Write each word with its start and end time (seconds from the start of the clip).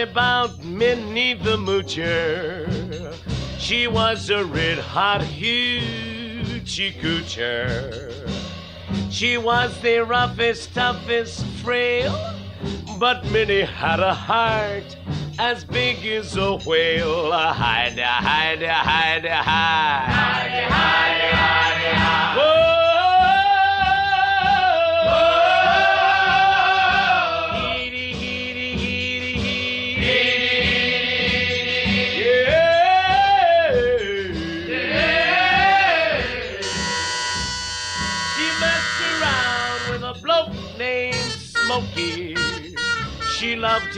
about 0.00 0.64
Minnie 0.64 1.34
the 1.34 1.56
Moocher. 1.56 3.14
She 3.58 3.86
was 3.86 4.30
a 4.30 4.44
red 4.44 4.78
hot 4.78 5.20
hoochie 5.20 6.98
coocher. 7.00 8.10
She 9.10 9.36
was 9.36 9.78
the 9.82 9.98
roughest, 9.98 10.74
toughest, 10.74 11.44
frail, 11.62 12.14
but 12.98 13.24
Minnie 13.30 13.60
had 13.60 14.00
a 14.00 14.14
heart 14.14 14.96
as 15.38 15.64
big 15.64 16.04
as 16.06 16.36
a 16.36 16.56
whale. 16.58 17.30
Hide, 17.30 17.98
hide, 17.98 18.62
hide, 18.62 18.62
hide. 18.62 19.26
Hide, 19.26 20.06
hide, 20.06 20.70
hide, 20.70 21.34
hide. 21.34 21.59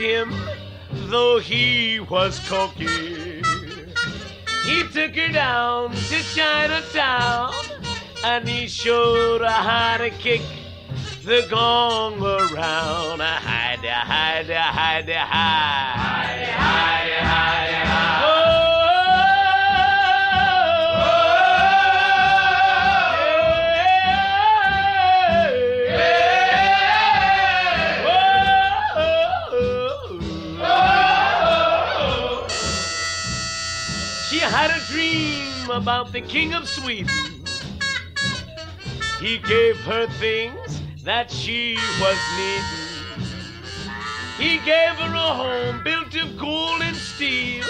Him, 0.03 0.33
though 1.09 1.39
he 1.39 1.99
was 2.01 2.39
cocky. 2.47 3.41
He 4.65 4.83
took 4.91 5.15
her 5.15 5.31
down 5.31 5.91
to 5.91 6.23
Chinatown, 6.35 7.53
and 8.23 8.47
he 8.47 8.67
showed 8.67 9.41
her 9.41 9.47
how 9.47 9.97
to 9.97 10.09
kick 10.09 10.41
the 11.23 11.47
gong 11.49 12.21
around. 12.21 13.21
Hide, 13.21 13.79
hide, 13.79 14.49
hide, 14.49 15.09
hide. 15.09 16.02
About 35.83 36.13
the 36.13 36.21
King 36.21 36.53
of 36.53 36.65
Sweden. 36.65 37.43
He 39.19 39.37
gave 39.39 39.75
her 39.81 40.07
things 40.07 40.81
that 41.03 41.29
she 41.29 41.75
was 41.99 42.17
needing. 42.37 43.27
He 44.37 44.57
gave 44.63 44.95
her 44.95 45.13
a 45.13 45.33
home 45.41 45.83
built 45.83 46.15
of 46.15 46.37
gold 46.39 46.81
and 46.81 46.95
steel, 46.95 47.65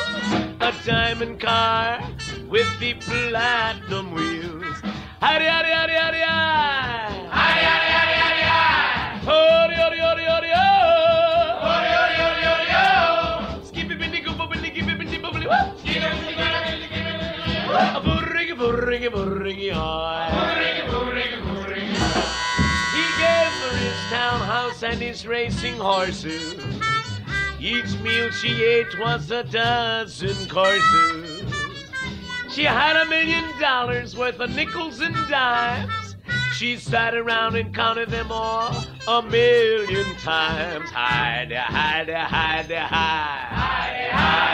a 0.62 0.72
diamond 0.86 1.40
car 1.40 2.08
with 2.48 2.70
the 2.80 2.94
platinum 2.94 4.14
wheels. 4.14 4.78
Howdy, 5.20 5.46
howdy, 5.46 5.70
howdy, 5.70 5.94
howdy, 5.94 6.20
howdy. 6.20 6.83
Burringy, 19.04 19.10
burringy, 19.10 19.70
burringy, 19.70 19.70
hi. 19.72 20.30
Burringy, 20.32 20.88
burringy, 20.90 21.40
burringy. 21.42 21.94
He 22.94 23.06
gave 23.20 23.54
her 23.60 23.76
his 23.78 23.98
townhouse 24.10 24.84
and 24.84 25.02
his 25.02 25.28
racing 25.28 25.76
horses. 25.76 26.56
Each 27.60 28.00
meal 28.00 28.32
she 28.32 28.64
ate 28.64 28.98
was 29.00 29.30
a 29.32 29.44
dozen 29.44 30.48
courses. 30.48 31.44
She 32.50 32.64
had 32.64 32.96
a 32.96 33.06
million 33.10 33.44
dollars 33.60 34.16
worth 34.16 34.40
of 34.40 34.56
nickels 34.56 35.02
and 35.02 35.16
dimes. 35.28 36.16
She 36.54 36.78
sat 36.78 37.14
around 37.14 37.56
and 37.58 37.76
counted 37.76 38.10
them 38.10 38.32
all 38.32 38.86
a 39.08 39.22
million 39.22 40.16
times. 40.16 40.90
Hide, 40.92 41.52
hide, 41.52 42.10
hide. 42.10 42.70
Hide, 42.70 42.72
hide, 42.72 44.12
hide, 44.12 44.53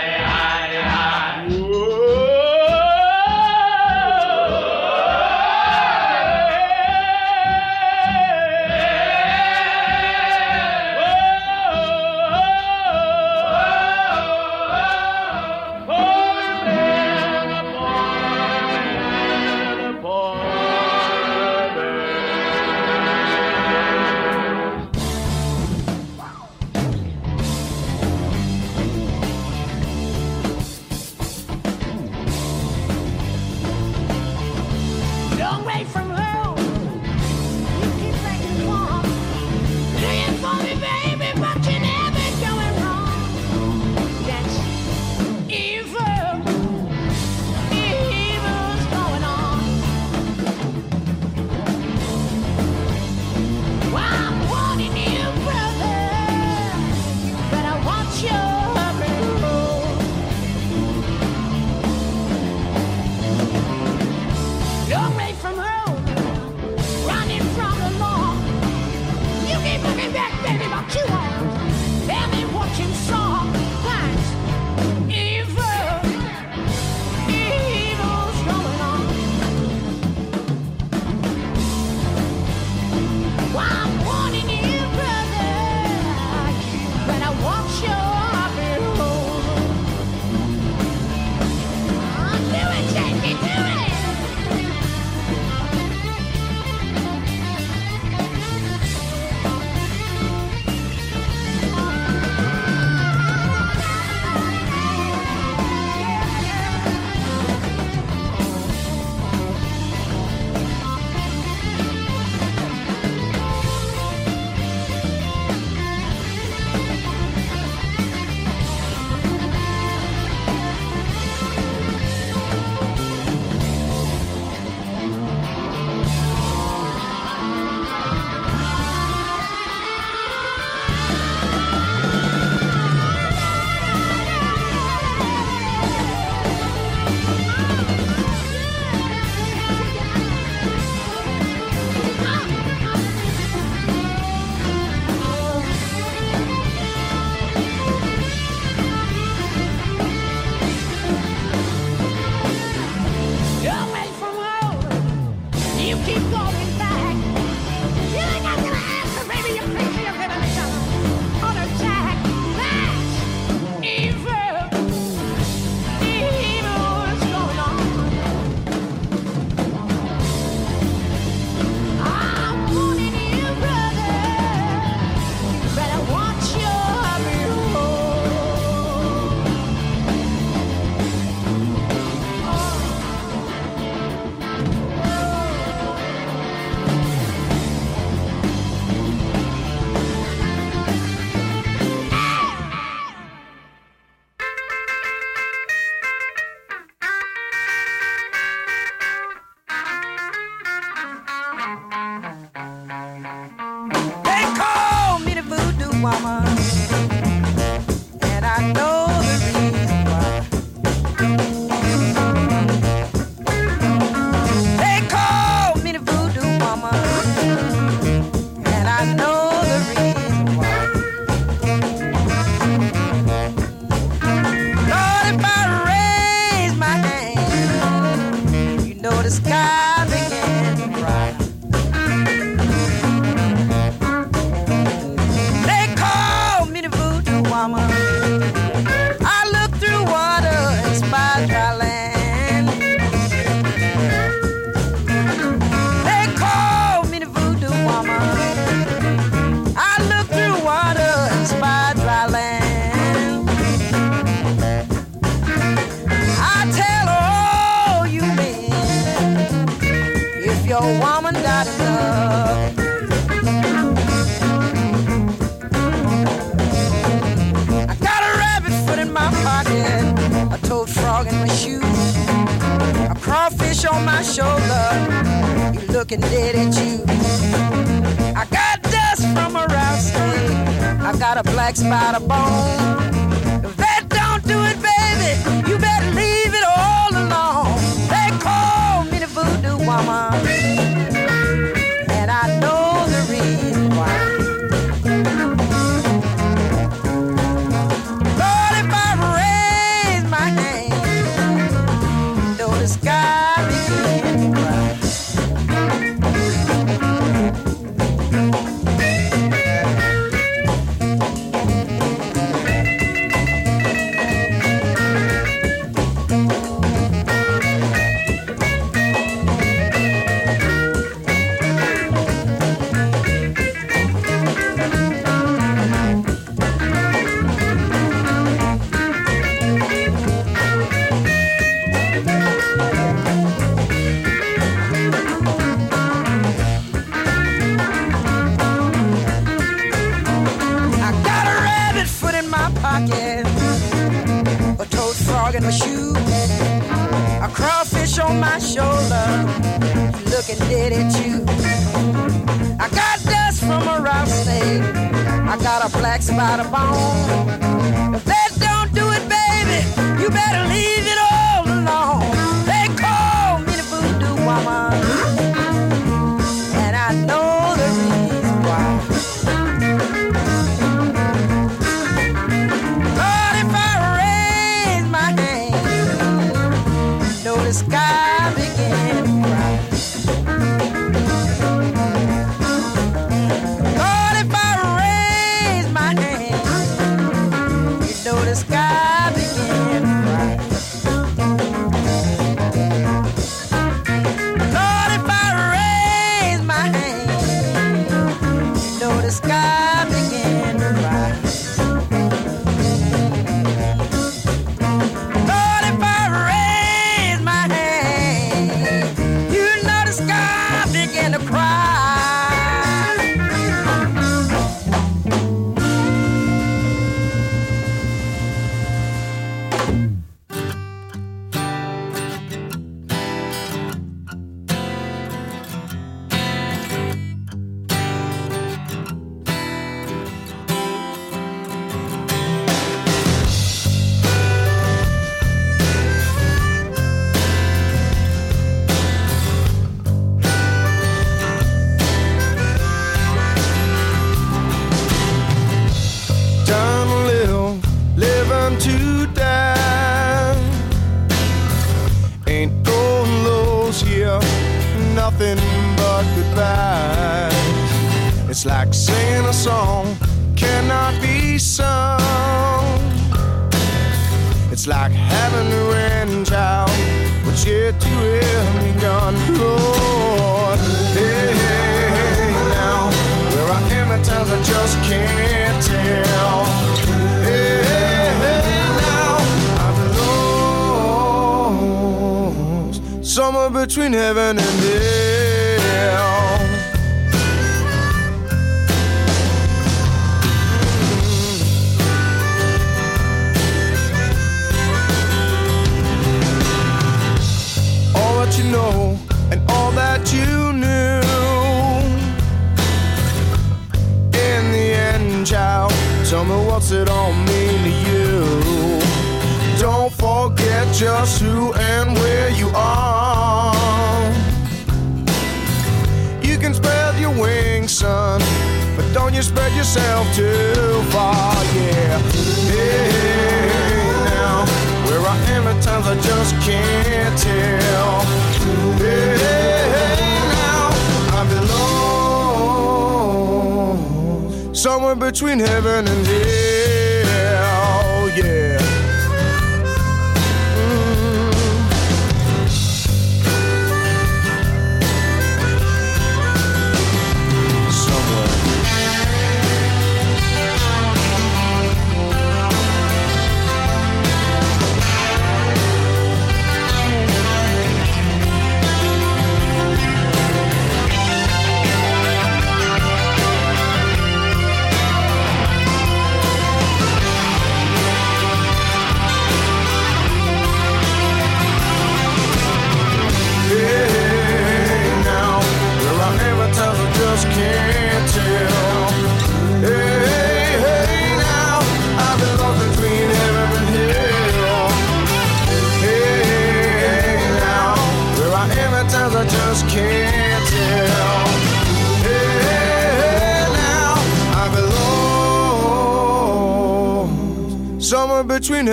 Child 483.72 485.29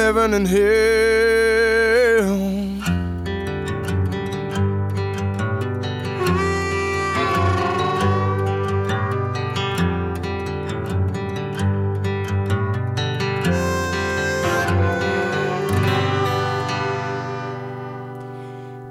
heaven 0.06 0.34
and 0.34 0.46
hell. 0.46 0.56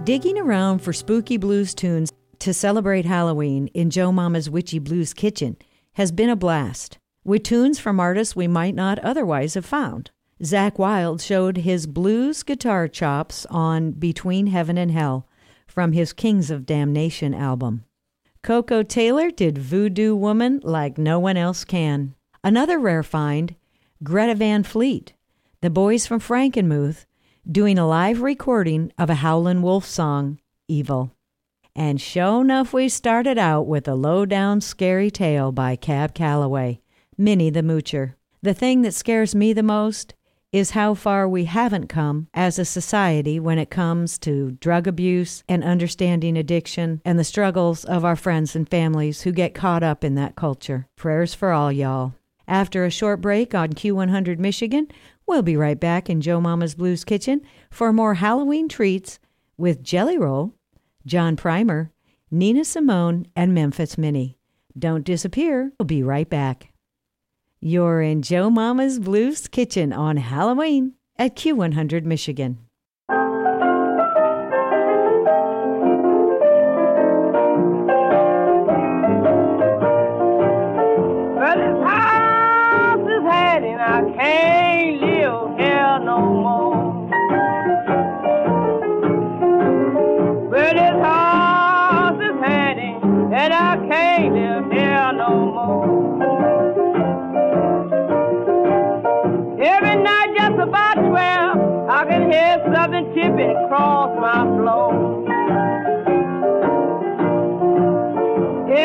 Digging 0.03 0.37
around 0.37 0.79
for 0.79 0.91
spooky 0.91 1.37
blues 1.37 1.73
tunes 1.73 2.11
to 2.39 2.53
celebrate 2.53 3.05
Halloween 3.05 3.67
in 3.67 3.89
Joe 3.89 4.11
Mama's 4.11 4.49
Witchy 4.49 4.79
Blues 4.79 5.13
Kitchen 5.13 5.55
has 5.93 6.11
been 6.11 6.29
a 6.29 6.35
blast, 6.35 6.97
with 7.23 7.43
tunes 7.43 7.79
from 7.79 8.01
artists 8.01 8.35
we 8.35 8.49
might 8.49 8.75
not 8.75 8.99
otherwise 8.99 9.53
have 9.53 9.65
found. 9.65 10.11
Zakk 10.43 10.77
Wylde 10.77 11.21
showed 11.21 11.57
his 11.57 11.87
blues 11.87 12.43
guitar 12.43 12.89
chops 12.89 13.45
on 13.49 13.91
Between 13.91 14.47
Heaven 14.47 14.77
and 14.77 14.91
Hell 14.91 15.29
from 15.65 15.93
his 15.93 16.11
Kings 16.11 16.51
of 16.51 16.65
Damnation 16.65 17.33
album. 17.33 17.85
Koko 18.43 18.83
Taylor 18.83 19.31
did 19.31 19.57
Voodoo 19.57 20.13
Woman 20.13 20.59
like 20.61 20.97
no 20.97 21.19
one 21.19 21.37
else 21.37 21.63
can. 21.63 22.15
Another 22.43 22.77
rare 22.77 23.01
find, 23.01 23.55
Greta 24.03 24.35
Van 24.35 24.63
Fleet, 24.63 25.13
the 25.61 25.69
boys 25.69 26.05
from 26.05 26.19
Frankenmuth, 26.19 27.05
doing 27.49 27.79
a 27.79 27.87
live 27.87 28.21
recording 28.21 28.91
of 28.97 29.09
a 29.09 29.15
Howlin' 29.15 29.61
Wolf 29.61 29.85
song, 29.85 30.39
Evil. 30.67 31.11
And 31.73 32.01
sure 32.01 32.41
enough, 32.41 32.73
we 32.73 32.89
started 32.89 33.37
out 33.37 33.67
with 33.67 33.87
a 33.87 33.95
low 33.95 34.25
down 34.25 34.59
scary 34.59 35.09
tale 35.09 35.53
by 35.53 35.77
Cab 35.77 36.13
Calloway, 36.13 36.81
Minnie 37.17 37.49
the 37.49 37.61
Moocher. 37.61 38.15
The 38.41 38.53
thing 38.53 38.81
that 38.81 38.93
scares 38.93 39.33
me 39.33 39.53
the 39.53 39.63
most 39.63 40.13
is 40.51 40.71
how 40.71 40.93
far 40.93 41.27
we 41.27 41.45
haven't 41.45 41.87
come 41.87 42.27
as 42.33 42.57
a 42.57 42.65
society 42.65 43.39
when 43.39 43.57
it 43.57 43.69
comes 43.69 44.17
to 44.19 44.51
drug 44.59 44.87
abuse 44.87 45.43
and 45.49 45.63
understanding 45.63 46.37
addiction 46.37 47.01
and 47.03 47.19
the 47.19 47.23
struggles 47.23 47.83
of 47.85 48.05
our 48.05 48.15
friends 48.15 48.55
and 48.55 48.69
families 48.69 49.21
who 49.21 49.31
get 49.31 49.53
caught 49.53 49.83
up 49.83 50.03
in 50.03 50.15
that 50.15 50.35
culture. 50.35 50.87
Prayers 50.95 51.33
for 51.33 51.51
all 51.51 51.71
y'all. 51.71 52.13
After 52.47 52.85
a 52.85 52.91
short 52.91 53.21
break 53.21 53.55
on 53.55 53.73
Q100 53.73 54.37
Michigan, 54.37 54.87
we'll 55.25 55.41
be 55.41 55.57
right 55.57 55.79
back 55.79 56.09
in 56.09 56.21
Joe 56.21 56.39
Mama's 56.39 56.75
Blues 56.75 57.03
Kitchen 57.03 57.41
for 57.71 57.91
more 57.91 58.15
Halloween 58.15 58.69
treats 58.69 59.19
with 59.57 59.83
Jelly 59.83 60.17
Roll, 60.17 60.53
John 61.05 61.35
Primer, 61.35 61.91
Nina 62.29 62.65
Simone, 62.65 63.27
and 63.35 63.53
Memphis 63.53 63.97
Minnie. 63.97 64.37
Don't 64.77 65.03
disappear. 65.03 65.71
We'll 65.79 65.85
be 65.85 66.03
right 66.03 66.29
back. 66.29 66.69
You're 67.61 68.01
in 68.01 68.21
Joe 68.21 68.49
Mama's 68.49 68.99
Blues 68.99 69.47
Kitchen 69.47 69.93
on 69.93 70.17
Halloween 70.17 70.93
at 71.17 71.35
Q100 71.35 72.03
Michigan. 72.03 72.64
Floor. 104.53 104.91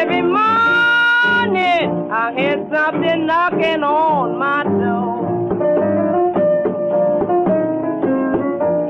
Every 0.01 0.23
morning, 0.23 1.89
I 2.11 2.33
hear 2.37 2.57
something 2.73 3.27
knocking 3.27 3.83
on 3.83 4.39
my 4.39 4.63
door. 4.65 5.19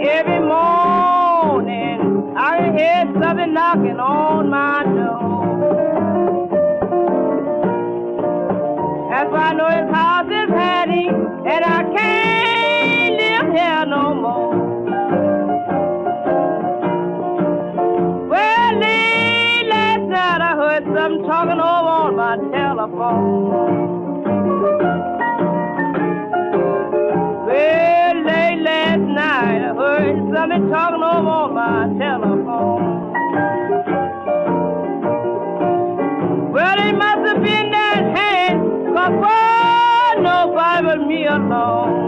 Every 0.00 0.40
morning, 0.40 1.98
I 2.36 2.72
hear 2.76 3.00
something 3.20 3.52
knocking 3.52 4.00
on 4.00 4.29
I 21.00 21.04
heard 21.04 21.12
something 21.12 21.26
talking 21.26 21.60
over 21.60 21.64
on 21.64 22.16
my 22.16 22.36
telephone. 22.52 23.48
Well, 27.46 28.16
late 28.26 28.60
last 28.60 29.00
night 29.00 29.62
I 29.64 29.74
heard 29.74 30.16
something 30.34 30.68
talking 30.68 31.02
over 31.02 31.28
on 31.40 31.54
my 31.54 31.88
telephone. 31.98 32.82
Well, 36.52 36.78
it 36.78 36.92
must 36.92 37.32
have 37.32 37.42
been 37.42 37.70
that 37.70 38.02
hand, 38.16 38.94
cause 38.94 39.14
boy, 39.24 40.22
nobody 40.22 40.84
but 40.84 41.06
me 41.06 41.24
alone. 41.24 41.99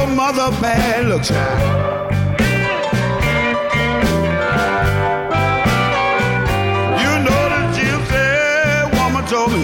Your 0.00 0.08
mother 0.16 0.50
bad 0.62 1.08
luck 1.08 1.22
child. 1.22 1.60
You 7.02 7.12
know 7.24 7.42
the 7.52 7.62
gypsy 7.76 8.26
woman 8.96 9.24
told 9.32 9.50
me, 9.52 9.62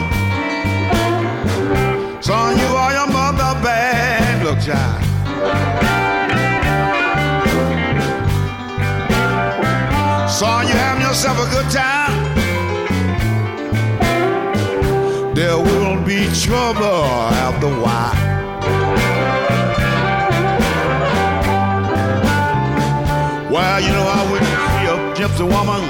son, 2.20 2.58
you 2.58 2.70
are 2.82 2.92
your 2.98 3.08
mother 3.18 3.52
bad 3.64 4.44
luck 4.44 4.60
child. 4.66 5.02
Son, 10.30 10.66
you 10.68 10.74
having 10.74 11.02
yourself 11.02 11.38
a 11.38 11.50
good 11.50 11.70
time. 11.70 12.14
there 15.34 15.58
will 15.58 16.02
be 16.02 16.26
trouble 16.32 17.04
after 17.44 17.66
a 17.66 17.80
while. 17.82 18.25
Well, 23.76 23.84
you 23.84 23.92
know, 23.92 24.06
I 24.08 24.22
wouldn't 24.32 24.48
see 24.72 24.86
a 24.88 25.28
gypsy 25.28 25.44
woman 25.44 25.82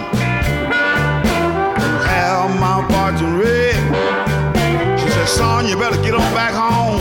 have 2.03 2.51
my 2.59 2.83
fortune 2.91 3.39
red. 3.39 3.79
She 4.99 5.09
said, 5.09 5.29
son, 5.29 5.69
you 5.69 5.77
better 5.79 6.03
get 6.03 6.15
on 6.15 6.35
back 6.35 6.53
home. 6.53 6.99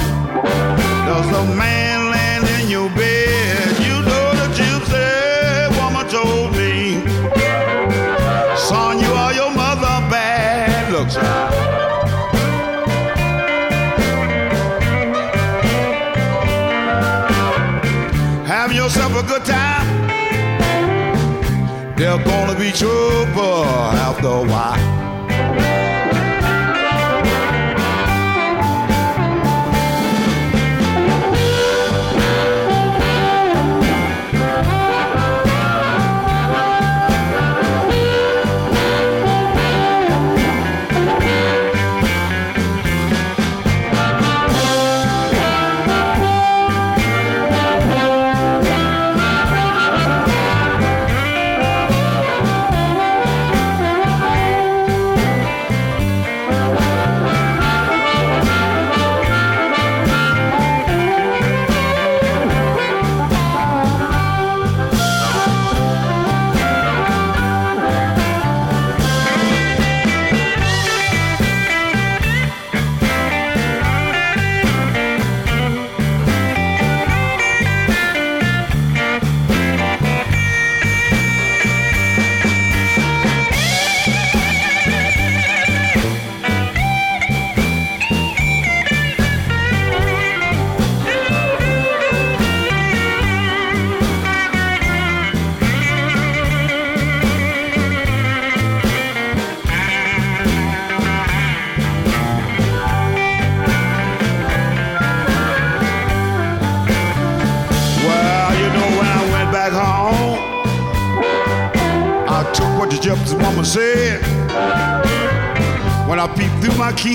There's 1.08 1.38
a 1.38 1.56
man 1.56 1.74
gonna 22.23 22.58
be 22.58 22.71
trouble 22.71 23.65
after 23.65 24.28
a 24.28 24.43
while. 24.43 24.94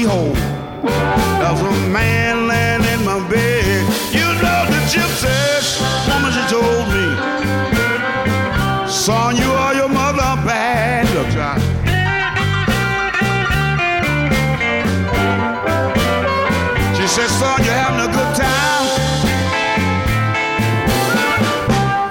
Through 0.00 0.08
my 0.08 0.32
keyhole, 0.32 0.34
there 1.40 1.66
a 1.66 1.88
man 1.88 2.48
laying 2.48 2.84
in 2.92 3.04
my 3.04 3.18
bed. 3.28 3.82
You 4.12 4.26
know 4.42 4.64
the 4.66 4.80
gypsy 4.88 5.80
woman, 6.08 6.32
she 6.32 6.42
told 6.48 6.88
me, 6.88 7.06
son, 8.88 9.36
you 9.36 9.50
are 9.50 9.74
your 9.74 9.88
mother 9.88 10.36
bad. 10.46 11.08
Look, 11.14 11.28
John. 11.30 11.60
She 16.96 17.06
said, 17.06 17.28
son, 17.28 17.64
you're 17.64 17.74
having 17.74 18.10
a 18.10 18.12
good 18.12 18.36
time? 18.36 18.70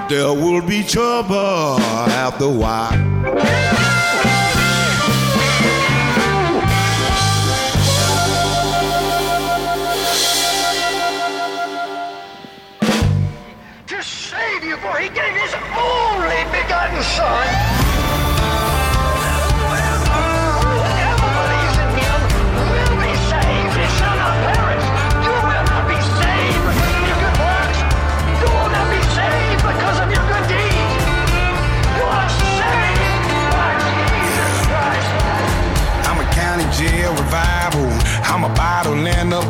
there 0.10 0.34
will 0.34 0.62
be 0.66 0.84
trouble 0.84 1.80
after 2.10 2.46
a 2.46 2.50
while. 2.50 3.89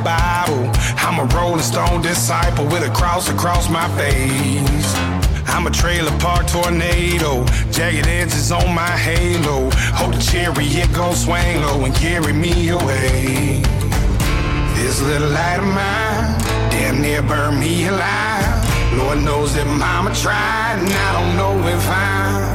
Bible. 0.03 0.71
I'm 0.97 1.19
a 1.19 1.35
rolling 1.35 1.61
stone 1.61 2.01
disciple 2.01 2.65
with 2.65 2.83
a 2.83 2.93
cross 2.93 3.29
across 3.29 3.69
my 3.69 3.87
face. 3.97 5.18
I'm 5.59 5.67
a 5.67 5.71
trailer 5.71 6.17
park 6.19 6.47
tornado. 6.47 7.43
Jagged 7.69 8.07
edges 8.07 8.49
on 8.49 8.73
my 8.73 8.95
halo. 8.95 9.69
Hope 9.99 10.15
the 10.15 10.21
chariot 10.21 10.87
gon' 10.93 11.13
swing 11.13 11.59
low 11.59 11.83
and 11.83 11.93
carry 11.93 12.31
me 12.31 12.69
away. 12.69 13.61
This 14.75 15.01
little 15.01 15.27
light 15.27 15.59
of 15.59 15.65
mine 15.65 16.71
damn 16.71 17.01
near 17.01 17.21
burned 17.21 17.59
me 17.59 17.87
alive. 17.87 18.97
Lord 18.97 19.19
knows 19.19 19.53
that 19.55 19.67
mama 19.67 20.15
tried, 20.15 20.79
and 20.79 20.87
I 20.87 21.11
don't 21.19 21.35
know 21.35 21.67
if 21.67 21.89
I'm 21.89 22.48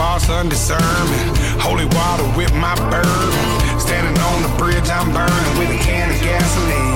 all 0.00 0.18
undiscerning. 0.30 1.28
Holy 1.60 1.86
water 1.86 2.26
with 2.36 2.52
my 2.54 2.74
bourbon. 2.90 3.80
Standing 3.80 4.20
on 4.22 4.42
the 4.42 4.52
bridge, 4.56 4.88
I'm 4.88 5.12
burning 5.12 5.58
with 5.58 5.70
a 5.70 5.80
can 5.82 6.10
of 6.10 6.20
gasoline. 6.20 6.94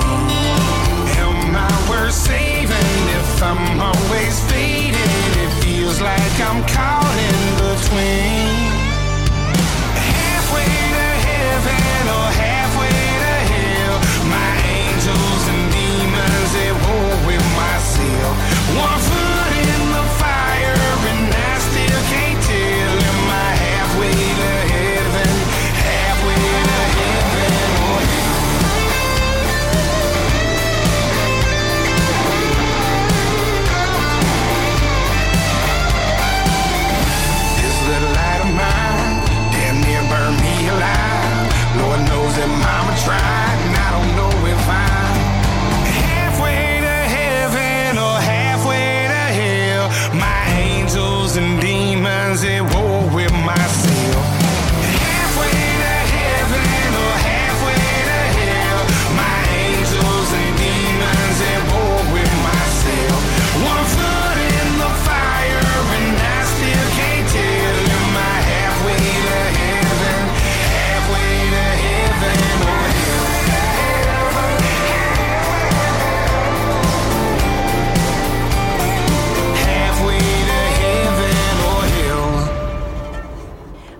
Am 1.23 1.55
I 1.55 1.89
worth 1.89 2.13
saving 2.13 2.99
if 3.19 3.43
I'm 3.43 3.79
always 3.79 4.39
faded? 4.51 5.09
It 5.43 5.63
feels 5.63 6.01
like 6.01 6.39
I'm 6.41 6.65
caught. 6.67 7.08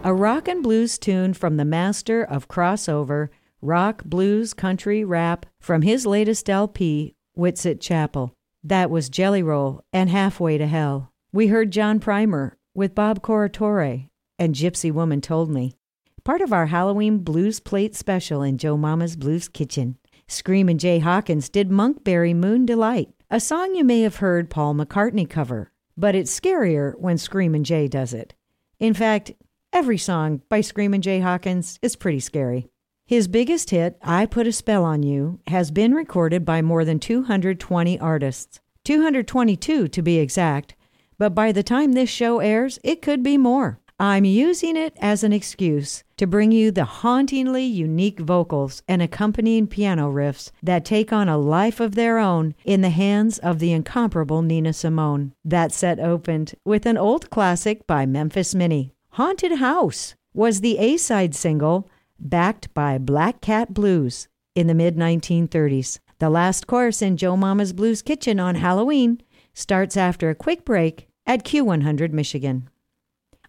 Undecided. 0.09 0.21
rock 0.21 0.47
and 0.47 0.63
blues 0.63 0.97
tune 0.97 1.33
from 1.33 1.57
the 1.57 1.65
master 1.65 2.23
of 2.23 2.47
crossover, 2.47 3.29
rock, 3.61 4.03
blues, 4.03 4.53
country, 4.53 5.03
rap 5.03 5.45
from 5.59 5.81
his 5.81 6.05
latest 6.05 6.49
LP, 6.49 7.15
Whitsitt 7.37 7.79
Chapel. 7.81 8.33
That 8.63 8.89
was 8.89 9.09
Jelly 9.09 9.43
Roll 9.43 9.83
and 9.93 10.09
Halfway 10.09 10.57
to 10.57 10.67
Hell. 10.67 11.11
We 11.31 11.47
heard 11.47 11.71
John 11.71 11.99
Primer 11.99 12.57
with 12.73 12.95
Bob 12.95 13.21
Corritore 13.21 14.09
and 14.37 14.55
Gypsy 14.55 14.91
Woman 14.91 15.21
Told 15.21 15.49
Me. 15.49 15.75
Part 16.23 16.41
of 16.41 16.53
our 16.53 16.67
Halloween 16.67 17.19
Blues 17.19 17.59
Plate 17.59 17.95
special 17.95 18.41
in 18.41 18.57
Joe 18.57 18.77
Mama's 18.77 19.15
Blues 19.15 19.47
Kitchen. 19.47 19.97
Screamin' 20.27 20.77
Jay 20.77 20.99
Hawkins 20.99 21.49
did 21.49 21.69
Monkberry 21.69 22.35
Moon 22.35 22.65
Delight, 22.65 23.09
a 23.31 23.39
song 23.39 23.73
you 23.73 23.83
may 23.83 24.01
have 24.01 24.17
heard 24.17 24.49
Paul 24.49 24.75
McCartney 24.75 25.27
cover, 25.27 25.71
but 25.97 26.13
it's 26.13 26.37
scarier 26.37 26.93
when 26.99 27.17
Screamin' 27.17 27.63
Jay 27.63 27.87
does 27.87 28.13
it. 28.13 28.35
In 28.79 28.93
fact, 28.93 29.31
every 29.79 29.97
song 29.97 30.41
by 30.49 30.59
Screamin' 30.59 31.01
Jay 31.01 31.21
Hawkins 31.21 31.79
is 31.81 31.95
pretty 31.95 32.19
scary. 32.19 32.67
His 33.07 33.29
biggest 33.29 33.69
hit, 33.69 33.97
I 34.01 34.25
Put 34.25 34.45
a 34.45 34.51
Spell 34.51 34.83
on 34.83 35.03
You, 35.03 35.39
has 35.47 35.71
been 35.71 35.95
recorded 35.95 36.43
by 36.43 36.61
more 36.61 36.83
than 36.83 36.99
220 36.99 37.97
artists. 37.97 38.59
222 38.83 39.87
to 39.87 40.01
be 40.01 40.19
exact, 40.19 40.75
but 41.17 41.33
by 41.33 41.53
the 41.53 41.63
time 41.63 41.93
this 41.93 42.09
show 42.09 42.39
airs, 42.39 42.77
it 42.83 43.01
could 43.01 43.23
be 43.23 43.37
more. 43.37 43.79
I'm 44.01 44.25
using 44.25 44.75
it 44.75 44.97
as 44.99 45.23
an 45.23 45.31
excuse 45.31 46.03
to 46.17 46.27
bring 46.27 46.51
you 46.51 46.71
the 46.71 46.83
hauntingly 46.83 47.63
unique 47.63 48.19
vocals 48.19 48.83
and 48.85 49.01
accompanying 49.01 49.67
piano 49.67 50.11
riffs 50.11 50.51
that 50.61 50.83
take 50.83 51.13
on 51.13 51.29
a 51.29 51.37
life 51.37 51.79
of 51.79 51.95
their 51.95 52.17
own 52.17 52.53
in 52.65 52.81
the 52.81 52.89
hands 52.89 53.39
of 53.39 53.59
the 53.59 53.71
incomparable 53.71 54.41
Nina 54.41 54.73
Simone. 54.73 55.31
That 55.45 55.71
set 55.71 55.99
opened 55.99 56.55
with 56.65 56.85
an 56.85 56.97
old 56.97 57.29
classic 57.29 57.87
by 57.87 58.05
Memphis 58.05 58.53
Minnie. 58.53 58.93
Haunted 59.19 59.57
House 59.57 60.15
was 60.33 60.61
the 60.61 60.77
A 60.77 60.95
side 60.95 61.35
single 61.35 61.89
backed 62.17 62.73
by 62.73 62.97
Black 62.97 63.41
Cat 63.41 63.73
Blues 63.73 64.29
in 64.55 64.67
the 64.67 64.73
mid 64.73 64.95
1930s. 64.95 65.99
The 66.19 66.29
last 66.29 66.67
course 66.67 67.01
in 67.01 67.17
Joe 67.17 67.35
Mama's 67.35 67.73
Blues 67.73 68.01
Kitchen 68.01 68.39
on 68.39 68.55
Halloween 68.55 69.21
starts 69.53 69.97
after 69.97 70.29
a 70.29 70.35
quick 70.35 70.63
break 70.63 71.09
at 71.25 71.43
Q100 71.43 72.13
Michigan. 72.13 72.69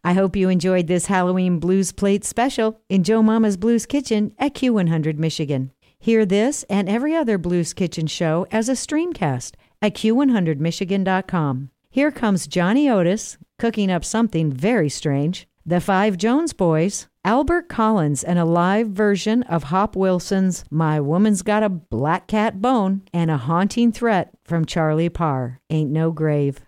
I 0.03 0.15
hope 0.15 0.35
you 0.35 0.49
enjoyed 0.49 0.89
this 0.89 1.07
Halloween 1.07 1.61
Blues 1.61 1.93
Plate 1.93 2.25
special 2.25 2.81
in 2.89 3.05
Joe 3.05 3.23
Mama's 3.23 3.57
Blues 3.57 3.87
Kitchen 3.87 4.35
at 4.41 4.55
Q100 4.55 5.19
Michigan. 5.19 5.71
Hear 6.01 6.27
this 6.27 6.65
and 6.65 6.89
every 6.89 7.15
other 7.15 7.39
Blues 7.39 7.75
Kitchen 7.75 8.09
show 8.09 8.45
as 8.51 8.69
a 8.69 8.73
streamcast 8.73 9.53
at 9.81 9.95
Q100Michigan.com. 9.95 11.71
Here 11.93 12.11
comes 12.11 12.49
Johnny 12.49 12.91
Otis 12.91 13.39
cooking 13.61 13.89
up 13.91 14.05
something 14.05 14.51
very 14.51 14.89
strange, 14.89 15.47
the 15.67 15.81
Five 15.81 16.17
Jones 16.17 16.53
Boys, 16.53 17.07
Albert 17.25 17.69
Collins, 17.69 18.25
and 18.25 18.39
a 18.39 18.45
live 18.45 18.89
version 18.89 19.43
of 19.45 19.65
Hop 19.65 19.95
Wilson's 19.95 20.65
My 20.71 21.01
Woman's 21.01 21.43
Got 21.43 21.63
a 21.63 21.69
Black 21.69 22.27
Cat 22.27 22.63
Bone, 22.63 23.03
and 23.13 23.31
a 23.31 23.37
haunting 23.37 23.93
threat 23.93 24.33
from 24.43 24.65
Charlie 24.65 25.11
Parr, 25.11 25.61
Ain't 25.69 25.91
No 25.91 26.13
Grave. 26.13 26.61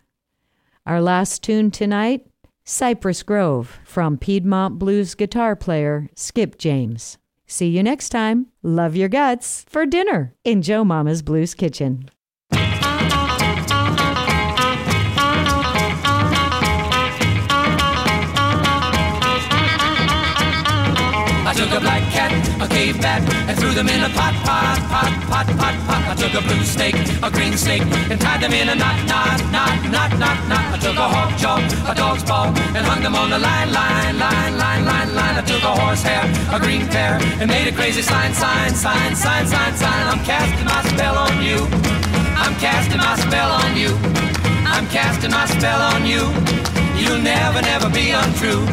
Our 0.85 1.01
last 1.01 1.43
tune 1.43 1.71
tonight 1.71 2.27
Cypress 2.65 3.23
Grove 3.23 3.81
from 3.85 4.19
Piedmont 4.19 4.79
blues 4.79 5.15
guitar 5.15 5.57
player 5.57 6.09
Skip 6.15 6.59
James. 6.59 7.19
See 7.47 7.69
you 7.69 7.83
next 7.83 8.11
time. 8.11 8.47
Love 8.63 8.95
your 8.95 9.09
guts 9.09 9.65
for 9.69 9.85
dinner 9.85 10.35
in 10.45 10.63
Joe 10.63 10.85
Mama's 10.85 11.23
Blues 11.23 11.55
Kitchen. 11.55 12.09
Took 21.63 21.79
a 21.79 21.81
black 21.81 22.03
cat, 22.11 22.33
a 22.61 22.67
cave 22.67 23.01
bat, 23.01 23.23
and 23.47 23.55
threw 23.59 23.71
them 23.71 23.89
in 23.89 24.03
a 24.03 24.11
pot, 24.19 24.35
pot, 24.43 24.79
pot, 24.91 25.13
pot, 25.31 25.47
pot, 25.59 25.75
pot. 25.87 26.03
I 26.11 26.15
took 26.19 26.35
a 26.35 26.43
blue 26.43 26.65
snake, 26.65 26.99
a 27.23 27.31
green 27.31 27.57
snake, 27.57 27.87
and 28.11 28.19
tied 28.21 28.43
them 28.43 28.53
in 28.53 28.69
a 28.69 28.75
knot, 28.75 28.99
knot, 29.07 29.39
knot, 29.55 29.79
knot, 29.95 30.11
knot, 30.19 30.39
knot. 30.51 30.65
I 30.75 30.79
took 30.83 30.97
a 30.97 31.07
hawk 31.15 31.31
jaw, 31.39 31.59
a 31.87 31.95
dog's 31.95 32.25
paw, 32.25 32.51
and 32.75 32.83
hung 32.85 33.03
them 33.03 33.15
on 33.15 33.31
the 33.31 33.39
line, 33.39 33.71
line, 33.71 34.19
line, 34.19 34.59
line, 34.59 34.85
line, 34.85 35.15
line. 35.15 35.37
I 35.39 35.43
took 35.43 35.63
a 35.63 35.73
horsehair, 35.81 36.27
a 36.51 36.59
green 36.59 36.89
pear, 36.89 37.19
and 37.39 37.47
made 37.49 37.69
a 37.69 37.73
crazy 37.73 38.03
sign, 38.03 38.35
sign, 38.35 38.75
sign, 38.75 39.15
sign, 39.15 39.47
sign, 39.47 39.73
sign. 39.77 40.03
I'm 40.11 40.23
casting 40.25 40.67
my 40.67 40.83
spell 40.91 41.17
on 41.17 41.43
you. 41.47 41.59
I'm 42.43 42.55
casting 42.59 42.99
my 42.99 43.15
spell 43.23 43.51
on 43.63 43.77
you. 43.77 43.93
I'm 44.67 44.87
casting 44.89 45.31
my 45.31 45.47
spell 45.47 45.81
on 45.95 46.07
you. 46.07 46.27
You'll 46.99 47.23
never, 47.23 47.63
never 47.63 47.89
be 47.89 48.11
untrue. 48.11 48.67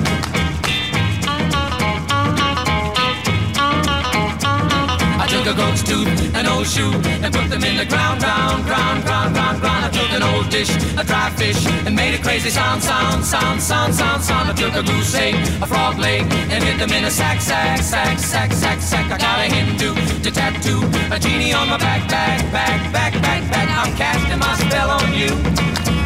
A 5.50 5.54
goat's 5.56 5.82
tooth, 5.82 6.10
an 6.36 6.46
old 6.46 6.68
shoe, 6.68 6.94
and 7.24 7.34
put 7.34 7.50
them 7.50 7.64
in 7.64 7.78
the 7.78 7.86
ground, 7.86 8.22
ground, 8.22 8.64
ground, 8.66 9.04
ground, 9.04 9.34
ground, 9.34 9.60
ground. 9.60 9.86
I 9.86 9.90
took 9.90 10.12
an 10.12 10.22
old 10.22 10.50
dish, 10.50 10.70
a 10.98 11.04
dry 11.04 11.30
fish, 11.32 11.66
and 11.86 11.96
made 11.96 12.14
a 12.14 12.22
crazy 12.22 12.50
sound, 12.50 12.84
sound, 12.84 13.26
sound, 13.26 13.62
sound, 13.62 13.94
sound, 13.94 14.22
sound. 14.24 14.50
I 14.50 14.54
took 14.54 14.76
a 14.76 14.84
goose 14.84 15.16
egg, 15.16 15.36
a 15.62 15.66
frog 15.66 15.98
leg, 15.98 16.22
and 16.54 16.64
hid 16.64 16.80
them 16.80 16.92
in 16.92 17.06
a 17.06 17.12
sack, 17.12 17.42
sack, 17.42 17.80
sack, 17.80 18.20
sack, 18.20 18.52
sack, 18.52 18.80
sack. 18.80 19.12
I 19.12 19.18
got 19.18 19.40
a 19.40 19.48
Hindu 19.50 19.96
to 20.24 20.30
tattoo, 20.32 20.82
a 21.12 21.18
genie 21.18 21.54
on 21.54 21.68
my 21.68 21.78
back, 21.78 22.08
back, 22.10 22.40
back, 22.52 22.92
back, 22.94 23.14
back, 23.22 23.42
back. 23.52 23.70
I'm 23.70 23.96
casting 23.98 24.40
my 24.40 24.54
spell 24.64 24.90
on 24.92 25.14
you. 25.14 25.34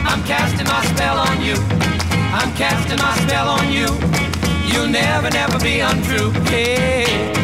I'm 0.07 0.23
casting 0.23 0.67
my 0.67 0.81
spell 0.95 1.17
on 1.19 1.41
you. 1.43 1.57
I'm 2.31 2.51
casting 2.55 2.97
my 2.97 3.13
spell 3.25 3.49
on 3.49 3.71
you. 3.71 3.89
You'll 4.71 4.87
never, 4.87 5.29
never 5.29 5.59
be 5.59 5.81
untrue. 5.81 6.31
Hey. 6.47 7.42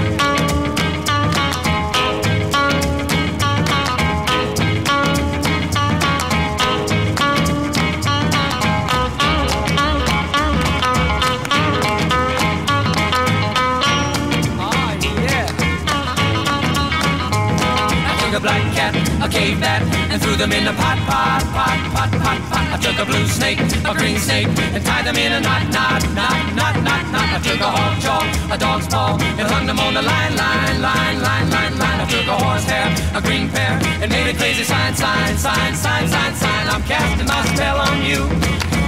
Cat, 19.30 19.36
a 19.36 19.38
cave 19.38 19.60
bat, 19.60 19.82
and 20.12 20.22
threw 20.22 20.36
them 20.36 20.52
in 20.52 20.68
a 20.68 20.74
pot, 20.74 20.98
pot, 21.06 21.44
pot, 21.54 21.80
pot, 21.94 22.12
pot, 22.12 22.40
pot. 22.50 22.66
I 22.74 22.78
took 22.78 22.98
a 23.00 23.06
blue 23.06 23.26
snake, 23.28 23.60
a 23.60 23.94
green 23.94 24.18
snake, 24.18 24.48
and 24.74 24.84
tied 24.86 25.06
them 25.06 25.16
in 25.16 25.34
a 25.34 25.40
knot, 25.40 25.70
knot, 25.72 26.04
knot, 26.14 26.56
knot, 26.56 26.76
knot, 26.84 27.04
knot. 27.12 27.30
I 27.34 27.40
took 27.42 27.60
a 27.60 27.70
hawk 27.70 28.00
jaw, 28.00 28.54
a 28.54 28.58
dog's 28.58 28.88
paw, 28.88 29.18
and 29.20 29.48
hung 29.48 29.66
them 29.66 29.80
on 29.80 29.94
the 29.94 30.02
line, 30.02 30.36
line, 30.36 30.82
line, 30.82 31.22
line, 31.22 31.50
line, 31.50 31.78
line. 31.78 32.00
I 32.02 32.06
took 32.10 32.28
a 32.28 32.38
horsehair, 32.38 32.88
a 33.16 33.22
green 33.22 33.50
pear, 33.50 33.80
and 34.02 34.12
made 34.12 34.30
a 34.30 34.36
crazy 34.38 34.64
sign, 34.64 34.96
sign, 34.96 35.38
sign, 35.38 35.76
sign, 35.76 36.08
sign, 36.08 36.34
sign. 36.36 36.66
I'm 36.70 36.84
casting 36.84 37.28
my 37.28 37.42
spell 37.54 37.78
on 37.78 38.02
you. 38.06 38.22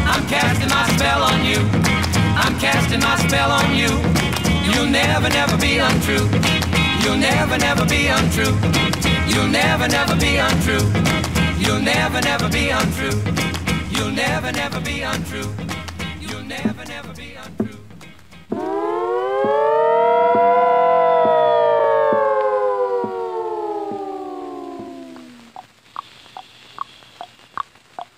I'm 0.06 0.24
casting 0.28 0.70
my 0.70 0.84
spell 0.96 1.22
on 1.24 1.46
you. 1.46 1.60
I'm 2.36 2.58
casting 2.60 3.00
my 3.00 3.16
spell 3.28 3.52
on 3.52 3.76
you. 3.76 3.92
You'll 4.74 4.90
never, 4.90 5.30
never 5.30 5.58
be 5.58 5.78
untrue. 5.78 6.28
You'll 7.04 7.18
never, 7.18 7.58
never 7.58 7.86
be 7.86 8.08
untrue. 8.08 9.11
You'll 9.34 9.48
never, 9.48 9.88
never 9.88 10.16
be 10.18 10.36
untrue. 10.36 10.86
You'll 11.58 11.80
never, 11.80 12.20
never 12.20 12.50
be 12.50 12.70
untrue. 12.70 13.22
You'll 13.90 14.12
never, 14.12 14.52
never 14.52 14.82
be 14.82 15.02
untrue. 15.04 15.50
You'll 16.20 16.44
never, 16.44 16.84
never 16.86 17.14
be 17.14 17.36
untrue. 17.36 17.78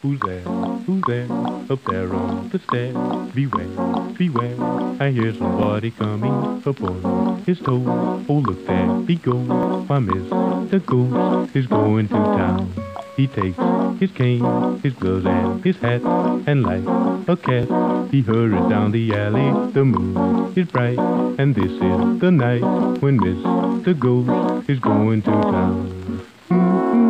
Who's 0.01 0.19
there? 0.21 0.62
Who's 0.85 1.01
there? 1.07 1.27
Up 1.69 1.83
there 1.85 2.13
on 2.13 2.49
the 2.49 2.59
stairs. 2.59 2.95
Beware, 3.33 4.13
beware. 4.17 4.55
I 4.99 5.11
hear 5.11 5.33
somebody 5.33 5.91
coming 5.91 6.33
up 6.65 6.81
on 6.81 7.43
his 7.45 7.59
toes. 7.59 8.25
Oh, 8.29 8.43
look 8.45 8.65
there 8.67 8.93
he 9.07 9.15
goes. 9.15 9.47
Why, 9.87 9.99
Mr. 9.99 10.85
Ghost 10.85 11.55
is 11.55 11.67
going 11.67 12.07
to 12.09 12.15
town. 12.15 12.73
He 13.15 13.27
takes 13.27 13.57
his 13.99 14.11
cane, 14.11 14.79
his 14.81 14.93
gloves, 14.93 15.25
and 15.25 15.63
his 15.63 15.77
hat, 15.77 16.01
and 16.47 16.63
like 16.63 16.83
a 17.27 17.37
cat, 17.37 18.11
he 18.11 18.21
hurries 18.21 18.69
down 18.69 18.91
the 18.91 19.13
alley. 19.13 19.71
The 19.71 19.85
moon 19.85 20.53
is 20.55 20.67
bright, 20.67 20.97
and 20.97 21.53
this 21.53 21.71
is 21.71 22.19
the 22.19 22.31
night 22.31 22.63
when 23.01 23.19
Mr. 23.19 23.97
Ghost 23.97 24.69
is 24.69 24.79
going 24.79 25.21
to 25.23 25.31
town. 25.31 26.21
Mm-hmm. 26.49 27.02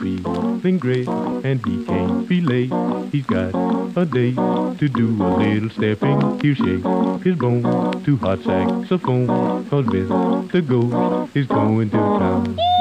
he's 0.00 0.20
feeling 0.20 0.78
great 0.78 1.08
and 1.08 1.64
he 1.66 1.84
can't 1.84 2.28
be 2.28 2.40
late. 2.40 2.72
He's 3.12 3.26
got 3.26 3.54
a 3.96 4.04
day 4.04 4.32
to 4.32 4.88
do 4.88 5.22
a 5.22 5.30
little 5.36 5.70
stepping. 5.70 6.40
He'll 6.40 6.54
shake 6.54 7.22
his 7.24 7.36
bone 7.36 8.02
to 8.04 8.16
hot 8.16 8.42
saxophone. 8.42 9.26
Cause 9.68 9.86
Mr. 9.86 10.66
Ghost 10.66 11.36
is 11.36 11.46
going 11.46 11.90
to 11.90 11.96
town. 11.96 12.71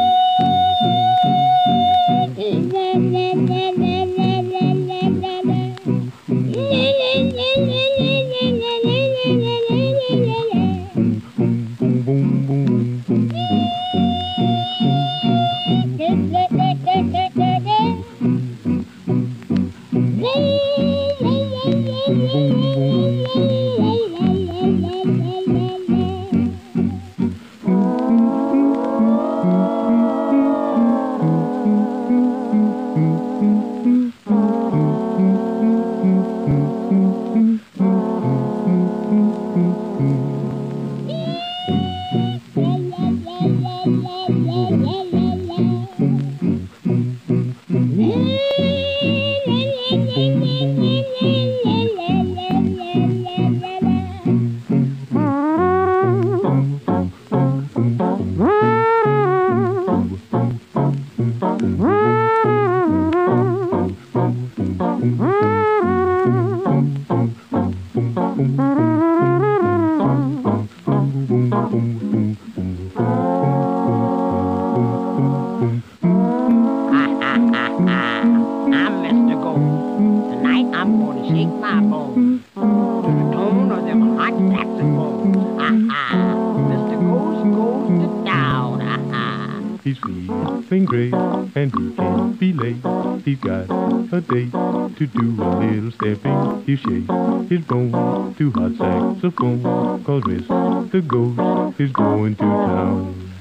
He 93.31 93.37
got 93.37 93.71
a 94.11 94.19
date 94.19 94.51
to 94.51 95.07
do 95.07 95.41
a 95.41 95.47
little 95.55 95.91
stepping. 95.91 96.65
He 96.65 96.75
shakes 96.75 97.49
his 97.49 97.61
bone 97.65 98.35
to 98.35 98.51
hot 98.51 98.75
saxophone. 98.75 100.03
Cause 100.03 100.23
Mr. 100.23 101.07
Ghost 101.07 101.79
is 101.79 101.93
going 101.93 102.35
to 102.35 102.43
town. 102.43 103.31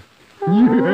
Yeah! 0.47 0.90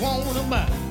want. 0.00 0.85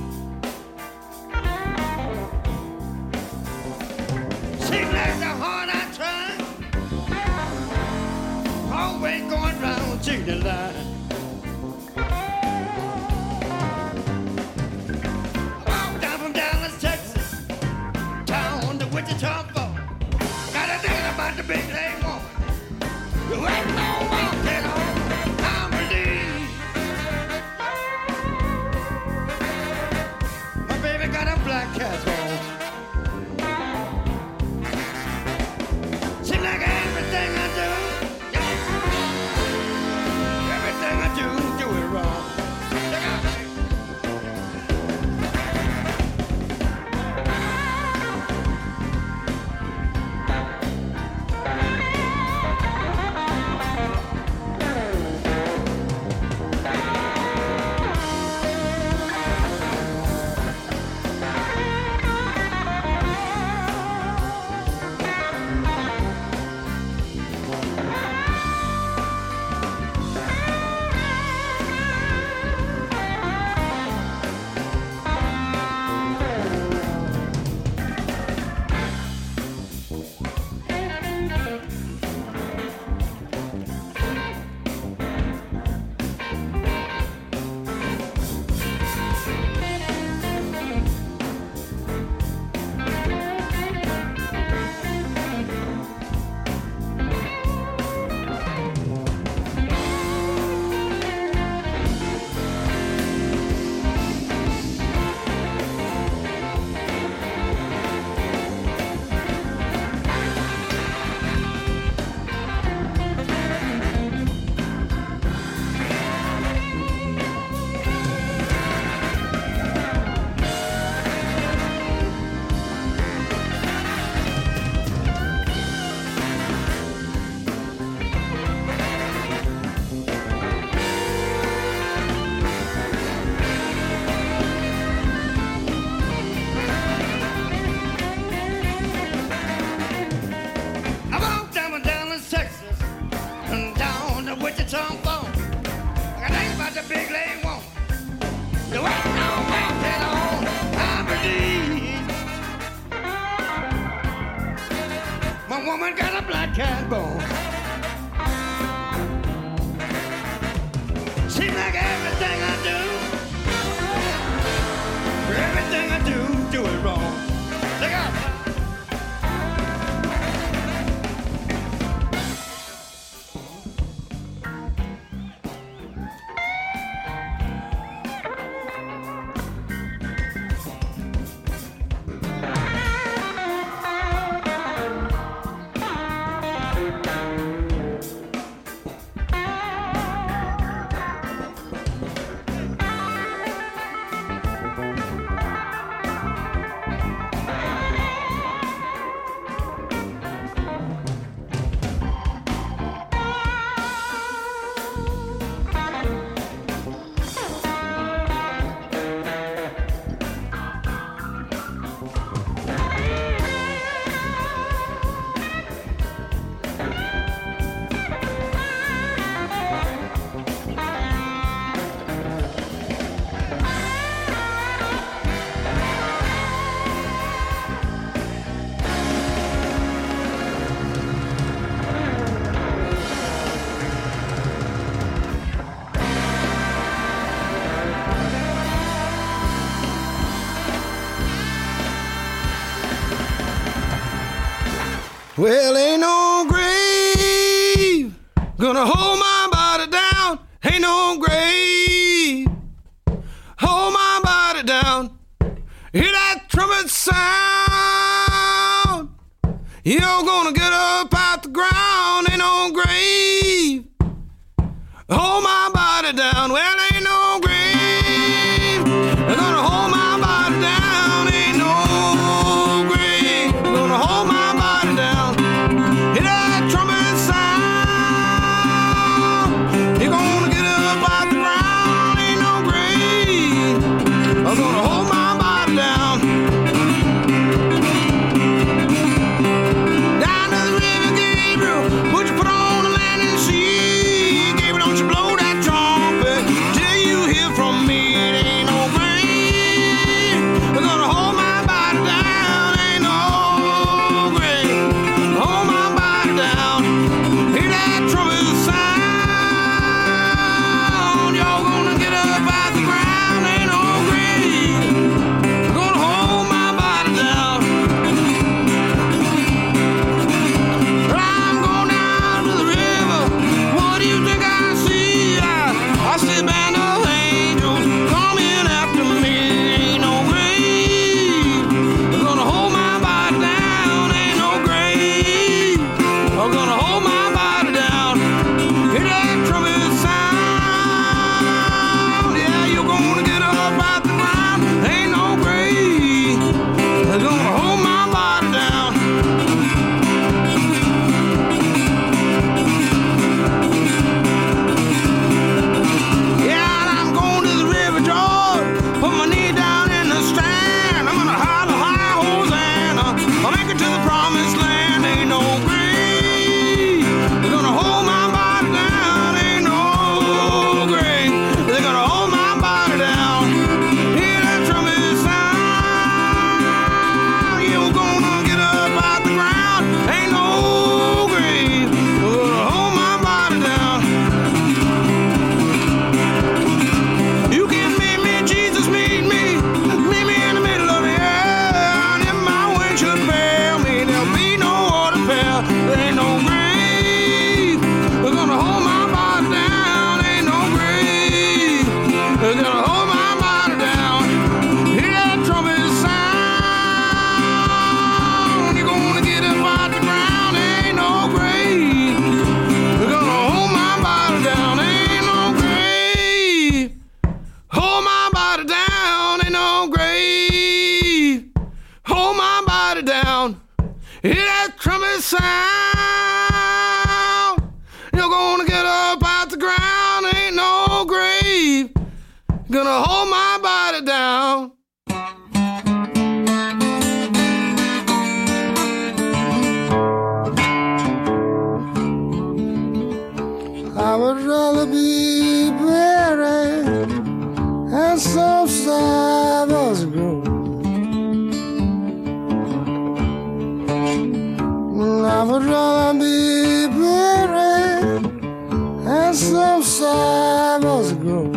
animals 460.85 461.13
grow. 461.13 461.51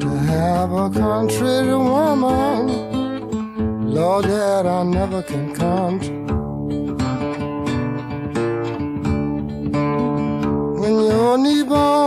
To 0.00 0.08
have 0.08 0.72
a 0.72 0.90
country 0.90 1.74
woman, 1.74 2.66
Lord, 3.94 4.24
that 4.24 4.66
I 4.66 4.82
never 4.82 5.22
can 5.22 5.54
count. 5.54 6.02
When 10.80 10.94
you're 10.94 11.38
newborn. 11.38 11.99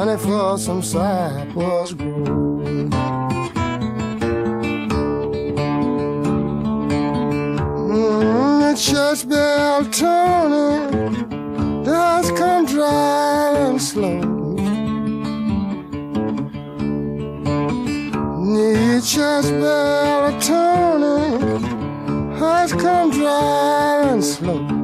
Honey, 0.00 0.16
for 0.16 0.56
some 0.56 0.82
cypress 0.82 1.92
grove. 1.92 2.88
Mm, 7.92 8.60
the 8.62 8.72
church 8.80 9.28
bell 9.28 9.84
turning 9.84 11.28
does 11.84 12.30
come 12.30 12.64
dry 12.64 13.58
and 13.58 13.82
slow. 13.82 14.20
The 18.54 19.02
church 19.04 19.48
bell 19.60 20.40
turning 20.40 21.62
has 22.38 22.72
come 22.72 23.10
dry 23.10 24.12
and 24.12 24.24
slow. 24.24 24.80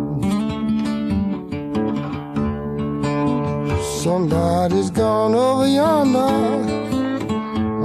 Somebody's 4.06 4.90
gone 5.06 5.34
over 5.36 5.68
yonder, 5.68 6.34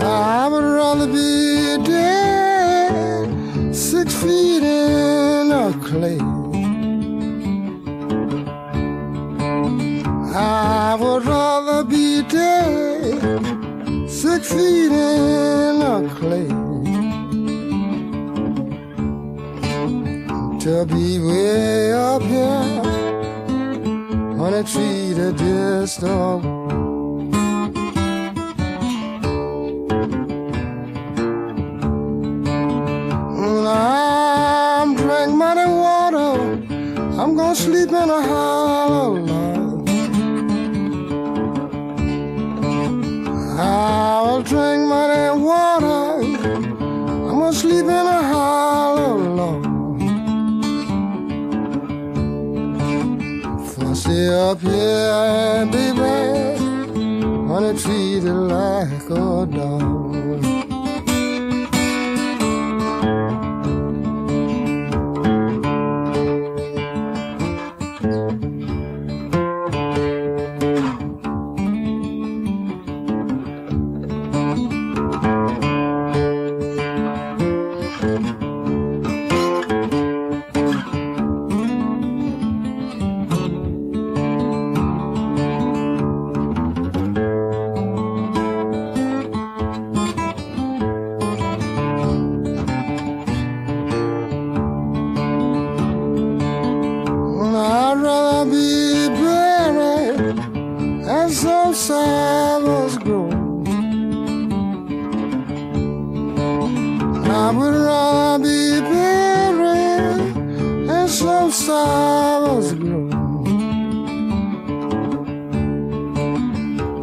I 0.00 0.48
would 0.50 0.68
rather 0.80 1.08
be 1.18 1.28
dead 1.92 3.26
six 3.74 4.08
feet 4.22 4.62
in 4.62 5.52
a 5.64 5.66
clay. 5.86 6.20
I 10.34 10.96
would 11.00 11.24
rather 11.26 11.80
be 11.84 12.22
dead 12.22 13.20
six 14.08 14.40
feet 14.56 14.92
in 14.92 15.82
a 15.94 15.96
clay. 16.16 16.67
To 20.78 20.86
be 20.86 21.18
way 21.18 21.92
up 21.92 22.22
here 22.22 22.46
on 24.38 24.54
a 24.54 24.62
tree 24.62 25.12
don't 25.98 26.42
When 33.34 33.66
I'm 33.66 34.94
drink 34.94 35.34
muddy 35.34 35.66
water, 35.68 36.38
I'm 37.20 37.34
gonna 37.34 37.56
sleep 37.56 37.88
in 37.88 37.94
a 37.94 38.22
hollow 38.22 38.57
up 54.48 54.62
here, 54.62 55.66
wanna 57.46 57.74
treat 57.74 58.24
it 58.24 58.32
like 58.32 58.88
a 58.88 58.90
dog. 58.90 58.97
I 107.48 107.50
would 107.50 107.74
rather 107.74 108.44
be 108.44 108.78
buried 108.78 110.36
at 110.90 111.06
some 111.08 111.50
Sabbath 111.50 112.78
grove. 112.78 113.10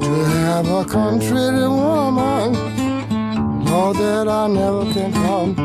To 0.02 0.12
have 0.36 0.68
a 0.70 0.86
country 0.86 1.50
woman, 1.68 2.54
know 3.66 3.92
that 3.94 4.28
I 4.28 4.46
never 4.46 4.86
can 4.94 5.12
come. 5.14 5.65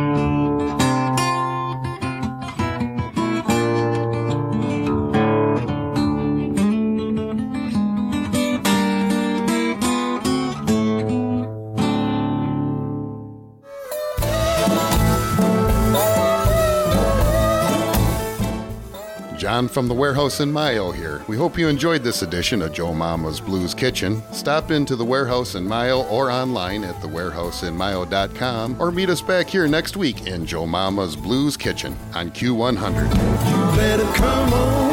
From 19.70 19.88
the 19.88 19.94
Warehouse 19.94 20.40
in 20.40 20.52
Mayo 20.52 20.90
here. 20.90 21.22
We 21.28 21.36
hope 21.36 21.56
you 21.58 21.68
enjoyed 21.68 22.02
this 22.02 22.22
edition 22.22 22.60
of 22.62 22.72
Joe 22.72 22.92
Mama's 22.92 23.40
Blues 23.40 23.72
Kitchen. 23.72 24.22
Stop 24.32 24.70
into 24.70 24.96
the 24.96 25.04
Warehouse 25.04 25.54
in 25.54 25.66
Mayo 25.66 26.02
or 26.08 26.30
online 26.30 26.84
at 26.84 26.96
thewarehouseinmayo.com 26.96 28.80
or 28.80 28.90
meet 28.90 29.08
us 29.08 29.22
back 29.22 29.48
here 29.48 29.68
next 29.68 29.96
week 29.96 30.26
in 30.26 30.44
Joe 30.44 30.66
Mama's 30.66 31.16
Blues 31.16 31.56
Kitchen 31.56 31.96
on 32.14 32.30
Q100. 32.30 33.76
Better 33.76 34.12
come 34.14 34.52
on. 34.52 34.89